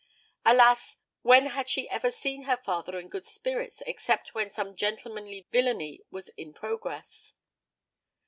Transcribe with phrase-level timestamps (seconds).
[0.43, 0.97] Alas!
[1.21, 6.01] when had she ever seen her father in good spirits, except when some gentlemanly villany
[6.09, 7.35] was in progress?